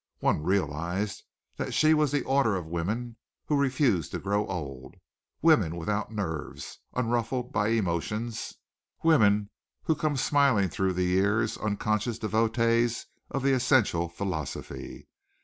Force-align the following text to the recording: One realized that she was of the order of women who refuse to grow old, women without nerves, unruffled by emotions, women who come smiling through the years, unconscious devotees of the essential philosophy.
One 0.17 0.41
realized 0.41 1.21
that 1.57 1.75
she 1.75 1.93
was 1.93 2.11
of 2.11 2.17
the 2.21 2.25
order 2.25 2.55
of 2.55 2.65
women 2.65 3.17
who 3.45 3.55
refuse 3.61 4.09
to 4.09 4.17
grow 4.17 4.47
old, 4.47 4.95
women 5.43 5.75
without 5.77 6.11
nerves, 6.11 6.79
unruffled 6.95 7.53
by 7.53 7.67
emotions, 7.67 8.55
women 9.03 9.51
who 9.83 9.93
come 9.93 10.17
smiling 10.17 10.69
through 10.69 10.93
the 10.93 11.03
years, 11.05 11.55
unconscious 11.55 12.17
devotees 12.17 13.05
of 13.29 13.43
the 13.43 13.53
essential 13.53 14.09
philosophy. 14.09 15.07